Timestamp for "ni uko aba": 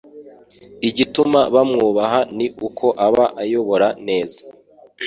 2.37-3.25